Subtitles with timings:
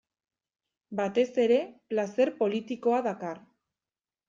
[0.99, 1.59] Batez ere,
[1.95, 3.45] plazer politikoa dakar.